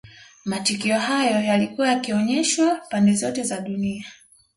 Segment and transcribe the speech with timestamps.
[0.45, 4.05] Matukio hayo yalikuwa yakionyeshwa pande zote za dunia